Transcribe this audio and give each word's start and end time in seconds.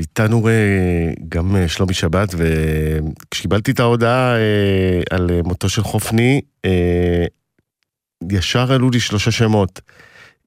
איתנו 0.00 0.48
גם 1.28 1.56
שלומי 1.66 1.94
שבת, 1.94 2.34
וכשקיבלתי 2.36 3.70
את 3.70 3.80
ההודעה 3.80 4.34
על 5.10 5.30
מותו 5.44 5.68
של 5.68 5.82
חופני, 5.82 6.40
ישר 8.32 8.72
עלו 8.72 8.90
לי 8.90 9.00
שלושה 9.00 9.30
שמות. 9.30 9.80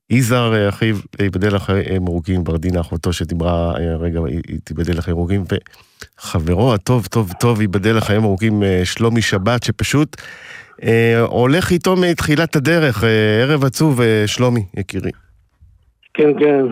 יזהר 0.10 0.70
אחיו, 0.70 0.96
ייבדל 1.22 1.56
לחיים 1.56 2.08
ארוכים, 2.08 2.44
ברדינה 2.44 2.82
אחותו 2.82 3.14
שדיברה 3.14 3.74
רגע, 4.00 4.20
תיבדל 4.64 4.98
לחיים 4.98 5.18
ארוכים, 5.18 5.44
וחברו 6.20 6.74
הטוב 6.74 7.06
טוב 7.06 7.32
טוב 7.40 7.62
ייבדל 7.62 7.98
לחיים 7.98 8.24
ארוכים, 8.24 8.64
שלומי 8.84 9.22
שבת, 9.22 9.64
שפשוט 9.64 10.16
אה, 10.84 11.22
הולך 11.22 11.72
איתו 11.72 11.96
מתחילת 11.96 12.56
הדרך. 12.56 13.04
אה, 13.04 13.42
ערב 13.42 13.64
עצוב, 13.64 14.02
אה, 14.02 14.24
שלומי, 14.28 14.66
יקירי. 14.78 15.12
כן, 16.14 16.40
כן, 16.40 16.66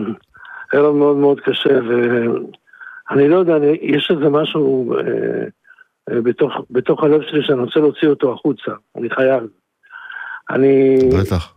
ערב 0.72 0.94
מאוד 0.94 1.16
מאוד 1.16 1.40
קשה, 1.40 1.70
ואני 3.12 3.28
לא 3.28 3.36
יודע, 3.36 3.56
אני, 3.56 3.78
יש 3.82 4.10
איזה 4.10 4.28
משהו 4.28 4.94
אה, 4.94 5.00
אה, 6.10 6.20
בתוך, 6.20 6.52
בתוך 6.70 7.04
הלב 7.04 7.22
שלי 7.22 7.42
שאני 7.42 7.60
רוצה 7.60 7.80
להוציא 7.80 8.08
אותו 8.08 8.32
החוצה, 8.32 8.72
אני 8.96 9.10
חייב. 9.10 9.42
אני... 10.50 10.96
בטח. 11.20 11.54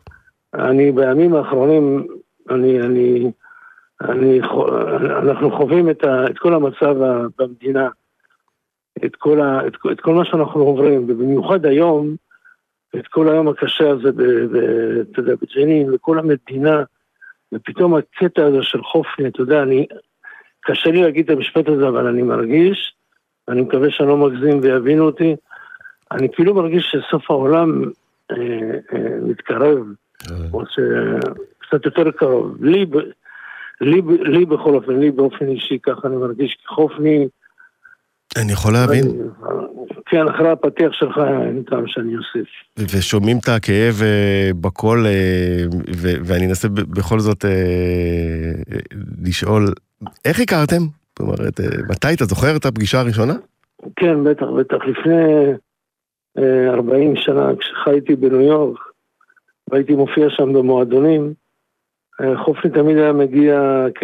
אני 0.54 0.92
בימים 0.92 1.36
האחרונים, 1.36 2.08
אני, 2.50 2.82
אני, 2.82 3.32
אני, 4.02 4.40
אנחנו 5.02 5.52
חווים 5.58 5.90
את, 5.90 6.04
ה, 6.04 6.26
את 6.26 6.38
כל 6.38 6.54
המצב 6.54 6.96
במדינה, 7.38 7.90
את 9.06 9.16
כל, 9.16 9.42
ה, 9.42 9.68
את, 9.68 9.74
את 9.92 10.02
כל 10.02 10.14
מה 10.14 10.26
שאנחנו 10.26 10.62
עוברים, 10.62 11.04
ובמיוחד 11.08 11.66
היום, 11.66 12.16
את 12.96 13.08
כל 13.08 13.30
היום 13.30 13.48
הקשה 13.48 13.90
הזה, 13.90 14.10
אתה 15.02 15.20
יודע, 15.20 15.34
בג'נין, 15.42 15.94
וכל 15.94 16.20
המדינה, 16.20 16.84
ופתאום 17.54 17.96
הקטע 17.96 18.46
הזה 18.46 18.64
של 18.64 18.84
חופני, 18.84 19.28
אתה 19.28 19.42
יודע, 19.42 19.64
אני, 19.64 19.86
קשה 20.66 20.92
לי 20.92 21.02
להגיד 21.02 21.32
את 21.32 21.38
המשפט 21.38 21.68
הזה, 21.68 21.88
אבל 21.88 22.08
אני 22.08 22.22
מרגיש, 22.22 22.94
אני 23.48 23.62
מקווה 23.62 23.92
שאני 23.92 24.10
לא 24.10 24.18
מגזים 24.18 24.60
ויבינו 24.62 25.06
אותי, 25.06 25.36
אני 26.12 26.28
כאילו 26.32 26.54
מרגיש 26.54 26.92
שסוף 26.92 27.32
העולם 27.32 27.84
אה, 28.32 28.38
אה, 28.94 29.18
מתקרב, 29.22 29.78
או 30.54 30.64
שקצת 30.66 31.86
יותר 31.86 32.12
קרוב. 32.12 32.64
לי, 32.64 32.86
לי, 33.82 34.02
לי 34.20 34.46
בכל 34.46 34.76
אופן, 34.76 35.00
לי 35.00 35.12
באופן 35.12 35.48
אישי, 35.48 35.80
ככה 35.84 36.08
אני 36.08 36.16
מרגיש, 36.16 36.54
כי 36.54 36.68
חופני... 36.68 37.28
אני 38.42 38.52
יכול 38.52 38.74
להבין. 38.74 39.06
כן, 40.06 40.28
אחרי 40.28 40.50
הפתיח 40.50 40.92
שלך 40.94 41.18
אין 41.18 41.64
טעם 41.64 41.88
שאני 41.88 42.16
אוסיף. 42.18 42.48
ושומעים 42.80 43.38
את 43.38 43.48
הכאב 43.50 43.96
אה, 44.02 44.50
בקול, 44.62 45.06
אה, 45.06 45.64
ואני 46.26 46.48
אנסה 46.48 46.68
בכל 46.70 47.20
זאת 47.20 47.46
אה, 47.46 48.52
לשאול, 49.24 49.66
איך 50.26 50.40
הכרתם? 50.40 50.82
זאת 51.10 51.20
אומרת, 51.20 51.60
מתי 51.90 52.14
אתה 52.14 52.26
זוכר 52.26 52.56
את 52.56 52.66
הפגישה 52.66 53.00
הראשונה? 53.00 53.34
כן, 53.96 54.24
בטח, 54.24 54.46
בטח. 54.60 54.78
לפני 54.88 55.54
40 56.70 57.16
שנה, 57.16 57.52
כשחייתי 57.60 58.16
בניו 58.16 58.42
יורק, 58.42 58.80
והייתי 59.72 59.94
מופיע 59.94 60.30
שם 60.30 60.54
במועדונים, 60.54 61.34
חופני 62.36 62.72
תמיד 62.72 62.98
היה 62.98 63.14
מגיע 63.14 63.86
כ... 63.96 64.04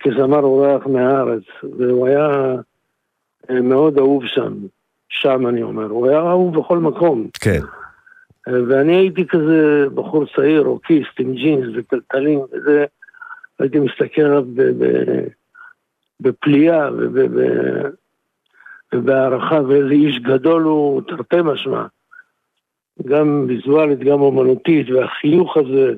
כזמר 0.00 0.40
אורח 0.40 0.86
מהארץ, 0.86 1.42
והוא 1.78 2.06
היה 2.06 2.54
מאוד 3.50 3.98
אהוב 3.98 4.26
שם, 4.26 4.54
שם 5.08 5.46
אני 5.46 5.62
אומר, 5.62 5.86
הוא 5.86 6.08
היה 6.08 6.18
אהוב 6.18 6.58
בכל 6.58 6.78
מקום. 6.78 7.28
כן. 7.40 7.60
ואני 8.46 8.96
הייתי 8.96 9.26
כזה 9.26 9.86
בחור 9.94 10.24
צעיר, 10.36 10.62
רוקיסט 10.62 11.12
עם 11.18 11.34
ג'ינס 11.34 11.66
וטלטלים 11.74 12.40
וזה, 12.52 12.84
הייתי 13.58 13.78
מסתכל 13.78 14.22
עליו 14.22 14.44
בפליאה 16.20 16.90
ובהערכה, 18.92 19.60
ואיזה 19.68 19.92
איש 19.92 20.18
גדול 20.18 20.62
הוא, 20.62 21.02
תרתי 21.08 21.36
משמע. 21.44 21.84
גם 23.06 23.44
ויזואלית, 23.48 23.98
גם 23.98 24.20
אומנותית, 24.20 24.90
והחיוך 24.90 25.56
הזה 25.56 25.94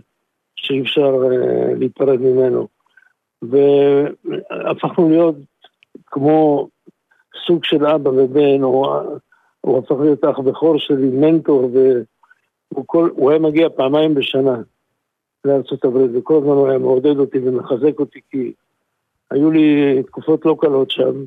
שאי 0.57 0.81
אפשר 0.81 1.15
uh, 1.15 1.79
להיפרד 1.79 2.21
ממנו. 2.21 2.69
והפכנו 3.43 5.11
להיות 5.11 5.37
כמו 6.07 6.69
סוג 7.47 7.65
של 7.65 7.87
אבא 7.87 8.09
ובן, 8.09 8.63
הוא, 8.63 8.87
הוא 9.61 9.79
הפך 9.79 9.95
להיות 10.01 10.25
אח 10.25 10.39
בכור 10.39 10.79
שלי, 10.79 11.07
מנטור, 11.07 11.71
והוא 11.73 12.85
כל, 12.87 13.11
היה 13.31 13.39
מגיע 13.39 13.69
פעמיים 13.77 14.15
בשנה 14.15 14.57
לארצות 15.45 15.85
הברית, 15.85 16.11
וכל 16.15 16.37
הזמן 16.37 16.53
הוא 16.53 16.69
היה 16.69 16.79
מעודד 16.79 17.17
אותי 17.19 17.39
ומחזק 17.39 17.99
אותי, 17.99 18.21
כי 18.31 18.53
היו 19.31 19.51
לי 19.51 20.03
תקופות 20.03 20.45
לא 20.45 20.57
קלות 20.61 20.91
שם. 20.91 21.25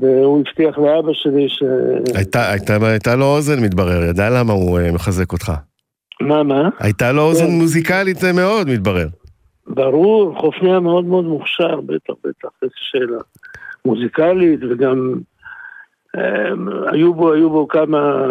והוא 0.00 0.40
הבטיח 0.40 0.78
לאבא 0.78 1.12
שלי 1.12 1.48
ש... 1.48 1.62
הייתה, 2.14 2.50
הייתה, 2.50 2.76
הייתה 2.82 3.16
לו 3.16 3.24
אוזן 3.26 3.64
מתברר, 3.64 4.04
ידע 4.04 4.30
למה 4.30 4.52
הוא 4.52 4.78
uh, 4.78 4.92
מחזק 4.92 5.32
אותך. 5.32 5.52
מה, 6.20 6.42
מה? 6.42 6.68
הייתה 6.78 7.12
לו 7.12 7.22
אוזן 7.22 7.46
כן. 7.46 7.52
מוזיקלית 7.52 8.16
זה 8.16 8.32
מאוד 8.32 8.68
מתברר. 8.68 9.06
ברור, 9.80 10.34
חופני 10.40 10.70
היה 10.70 10.80
מאוד 10.80 11.04
מאוד 11.04 11.24
מוכשר, 11.24 11.80
בטח, 11.80 12.14
בטח, 12.24 12.48
איזו 12.62 12.74
שאלה. 12.76 13.18
מוזיקלית 13.84 14.60
וגם 14.70 15.14
אמ, 16.16 16.68
היו 16.92 17.14
בו, 17.14 17.32
היו 17.32 17.50
בו 17.50 17.68
כמה, 17.68 18.26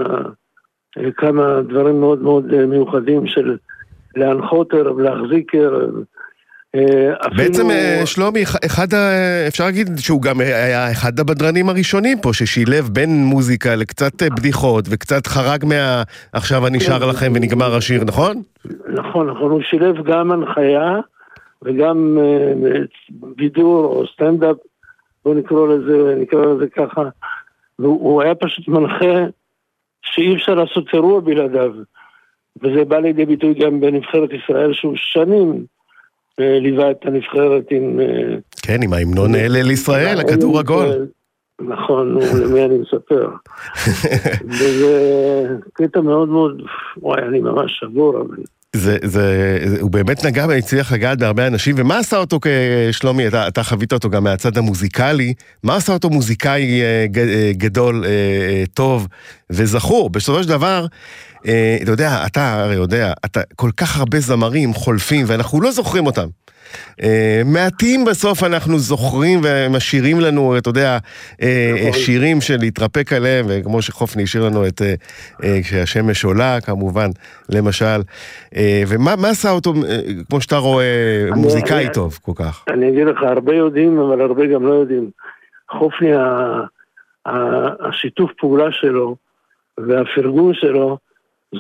כמה 1.18 1.62
דברים 1.62 2.00
מאוד 2.00 2.22
מאוד 2.22 2.66
מיוחדים 2.66 3.28
של 3.28 3.58
להנחות 4.16 4.74
ערב, 4.74 5.00
להחזיק 5.00 5.56
ערב. 5.56 5.90
אה, 6.76 7.30
בעצם 7.38 7.72
אה, 7.72 8.02
שלומי, 8.06 8.44
אחד, 8.66 8.88
אפשר 9.48 9.64
להגיד 9.64 9.88
שהוא 9.98 10.22
גם 10.22 10.40
היה 10.40 10.92
אחד 10.92 11.20
הבדרנים 11.20 11.70
הראשונים 11.70 12.18
פה, 12.22 12.34
ששילב 12.34 12.90
בין 12.92 13.24
מוזיקה 13.24 13.76
לקצת 13.76 14.24
בדיחות 14.24 14.86
וקצת 14.90 15.28
חרג 15.28 15.66
מה 15.66 16.04
עכשיו 16.34 16.68
אני 16.68 16.80
שר 16.80 17.10
לכם 17.10 17.32
ונגמר 17.36 17.76
השיר, 17.76 18.04
נכון? 18.04 18.42
נכון, 18.94 19.30
נכון, 19.30 19.52
הוא 19.52 19.62
שילב 19.62 19.96
גם 20.04 20.32
הנחיה 20.32 21.00
וגם 21.64 22.18
אה, 22.22 22.54
בידור 23.10 23.86
או 23.86 24.08
סטנדאפ 24.08 24.58
בוא 25.26 25.36
נקרא 25.36 25.68
לזה, 25.68 26.16
נקרא 26.16 26.46
לזה 26.46 26.68
ככה, 26.68 27.02
והוא 27.80 28.22
היה 28.22 28.36
פשוט 28.36 28.68
מנחה 28.68 29.26
שאי 30.02 30.36
אפשר 30.36 30.54
לעשות 30.54 30.86
אירוע 30.94 31.20
בלעדיו. 31.20 31.72
וזה 32.62 32.86
בא 32.86 33.00
לידי 33.00 33.26
ביטוי 33.26 33.54
גם 33.54 33.80
בנבחרת 33.80 34.30
ישראל, 34.34 34.74
שהוא 34.74 34.94
שנים 34.96 35.66
אה, 36.40 36.60
ליווה 36.60 36.92
את 36.92 37.06
הנבחרת 37.06 37.64
עם... 37.72 38.00
אה, 38.00 38.36
כן, 38.62 38.84
עם 38.84 38.94
ההמנון 38.94 39.36
אל 39.36 39.72
ישראל, 39.72 40.20
הכדור 40.20 40.60
עגול. 40.60 41.08
נכון, 41.62 42.18
למי 42.42 42.66
אני 42.66 42.78
מספר. 42.78 43.30
וזה 44.60 45.48
קטע 45.74 46.02
מאוד 46.02 46.30
מאוד, 46.30 46.62
וואי, 46.98 47.22
אני 47.22 47.40
ממש 47.40 47.80
שבור, 47.80 48.22
אבל... 48.22 48.38
זה, 48.76 48.98
זה, 49.04 49.60
זה, 49.66 49.78
הוא 49.82 49.92
באמת 49.92 50.26
נגע 50.26 50.46
והצליח 50.50 50.92
לגעת 50.92 51.20
בהרבה 51.20 51.48
אנשים, 51.48 51.76
ומה 51.78 51.98
עשה 51.98 52.18
אותו 52.18 52.40
כשלומי, 52.42 53.28
אתה, 53.28 53.48
אתה 53.48 53.64
חווית 53.64 53.94
אותו 53.94 54.10
גם 54.10 54.24
מהצד 54.24 54.58
המוזיקלי, 54.58 55.34
מה 55.64 55.76
עשה 55.76 55.94
אותו 55.94 56.10
מוזיקאי 56.10 56.82
אה, 56.82 57.06
אה, 57.18 57.52
גדול, 57.54 58.06
אה, 58.06 58.64
טוב 58.74 59.08
וזכור? 59.50 60.10
בסופו 60.10 60.44
של 60.44 60.50
דבר, 60.50 60.86
אתה 61.42 61.92
יודע, 61.92 62.26
אתה 62.26 62.54
הרי 62.54 62.76
יודע, 62.76 63.14
אתה, 63.26 63.42
כל 63.56 63.72
כך 63.78 63.98
הרבה 63.98 64.20
זמרים 64.20 64.74
חולפים 64.74 65.26
ואנחנו 65.28 65.62
לא 65.62 65.72
זוכרים 65.72 66.06
אותם. 66.06 66.28
אה, 67.04 67.42
מעטים 67.46 68.06
בסוף 68.06 68.44
אנחנו 68.44 68.80
זוכרים 68.80 69.40
ומשאירים 69.44 70.20
לנו, 70.20 70.58
אתה 70.58 70.70
יודע, 70.70 70.98
אה, 71.42 71.74
נכון. 71.88 72.00
שירים 72.00 72.42
של 72.42 72.58
להתרפק 72.60 73.14
עליהם, 73.14 73.46
וכמו 73.50 73.82
שחופני 73.82 74.24
השאיר 74.24 74.46
לנו 74.46 74.68
את 74.68 74.82
אה, 75.44 75.60
כשהשמש 75.64 76.26
עולה, 76.26 76.62
כמובן, 76.62 77.10
למשל. 77.50 78.02
ומה 78.88 79.30
עשה 79.30 79.52
אותו, 79.52 79.74
כמו 80.30 80.42
שאתה 80.42 80.58
רואה, 80.58 81.30
מוזיקאי 81.36 81.88
טוב 81.94 82.20
כל 82.22 82.32
כך? 82.36 82.66
אני 82.70 82.90
אגיד 82.90 83.08
לך, 83.08 83.18
הרבה 83.24 83.56
יודעים, 83.56 84.00
אבל 84.00 84.22
הרבה 84.22 84.46
גם 84.54 84.68
לא 84.68 84.74
יודעים. 84.74 85.10
חופני, 85.72 86.12
השיתוף 87.80 88.32
פעולה 88.38 88.72
שלו 88.72 89.16
והפרגון 89.78 90.54
שלו, 90.54 90.98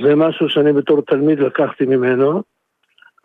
זה 0.04 0.16
משהו 0.16 0.50
שאני 0.50 0.74
בתור 0.74 1.02
תלמיד 1.02 1.40
לקחתי 1.40 1.86
ממנו, 1.86 2.44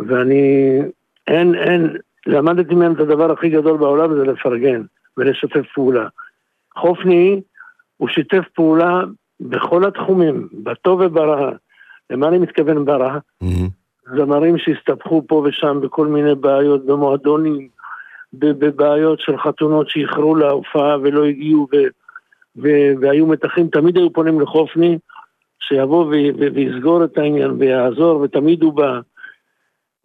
ואני 0.00 0.78
אין, 1.26 1.54
אין, 1.54 1.96
למדתי 2.26 2.74
מהם 2.74 2.92
את 2.92 3.00
הדבר 3.00 3.32
הכי 3.32 3.48
גדול 3.48 3.76
בעולם 3.76 4.14
זה 4.14 4.24
לפרגן 4.24 4.82
ולשתף 5.16 5.66
פעולה. 5.74 6.06
חופני, 6.76 7.40
הוא 7.96 8.08
שיתף 8.08 8.44
פעולה 8.54 9.02
בכל 9.40 9.84
התחומים, 9.84 10.48
בטוב 10.52 11.00
וברע. 11.00 11.50
למה 12.10 12.28
אני 12.28 12.38
מתכוון 12.38 12.84
ברע? 12.84 13.18
Mm-hmm. 13.44 13.70
זמרים 14.16 14.58
שהסתבכו 14.58 15.22
פה 15.26 15.44
ושם 15.46 15.80
בכל 15.82 16.06
מיני 16.06 16.34
בעיות, 16.34 16.86
במועדונים, 16.86 17.68
בבעיות 18.32 19.20
של 19.20 19.38
חתונות 19.38 19.88
שאיחרו 19.88 20.36
להופעה 20.36 20.96
ולא 21.02 21.24
הגיעו 21.24 21.68
ו- 21.72 21.88
ו- 22.56 22.92
והיו 23.00 23.26
מתחים, 23.26 23.68
תמיד 23.68 23.96
היו 23.96 24.12
פונים 24.12 24.40
לחופני, 24.40 24.98
שיבוא 25.60 26.04
ו- 26.04 26.52
ויסגור 26.54 27.04
את 27.04 27.18
העניין 27.18 27.50
ויעזור, 27.50 28.20
ותמיד 28.20 28.62
הוא 28.62 28.72
בא. 28.72 29.00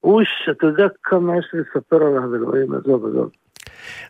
אוש, 0.03 0.49
אתה 0.51 0.67
יודע 0.67 0.83
כמה 1.03 1.37
יש 1.37 1.45
לי 1.53 1.59
לספר 1.59 1.95
עליו, 1.95 2.35
אלוהים, 2.35 2.73
עזוב, 2.73 3.05
עזוב. 3.05 3.29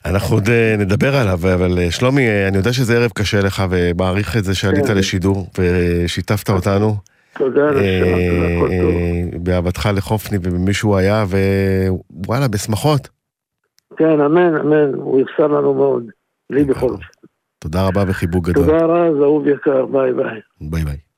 אנחנו 0.06 0.36
עוד 0.36 0.50
אה, 0.50 0.76
נדבר 0.78 1.16
עליו, 1.16 1.40
אבל 1.54 1.80
אה, 1.80 1.92
שלומי, 1.92 2.28
אה, 2.28 2.48
אני 2.48 2.58
יודע 2.58 2.74
שזה 2.74 2.98
ערב 2.98 3.12
קשה 3.12 3.42
לך, 3.42 3.64
ומעריך 3.70 4.38
את 4.38 4.44
זה 4.44 4.56
שעלית 4.56 4.86
כן. 4.86 4.98
לשידור 4.98 5.48
ושיתפת 5.60 6.50
אותנו. 6.50 6.96
תודה, 7.38 7.72
נשמה, 7.72 8.46
הכל 8.46 8.70
טוב. 8.82 8.92
אה, 8.92 9.40
באהבתך 9.40 9.90
לחופני 9.96 10.38
ובמי 10.42 10.74
שהוא 10.74 10.98
היה, 10.98 11.26
ווואלה, 12.10 12.48
בשמחות. 12.48 13.10
כן, 13.98 14.20
אמן, 14.22 14.56
אמן, 14.56 14.94
הוא 14.94 15.22
יחסר 15.22 15.48
לנו 15.48 15.74
מאוד. 15.74 16.04
לי 16.50 16.64
בכל 16.64 16.90
זאת. 16.90 17.00
תודה 17.60 17.88
רבה 17.88 18.04
וחיבוק 18.08 18.50
גדול. 18.50 18.66
תודה 18.66 18.86
רז, 18.86 19.22
אהוב 19.22 19.48
יקר, 19.48 19.86
ביי 19.86 20.14
ביי. 20.14 20.40
ביי 20.62 20.84
ביי. 20.84 21.09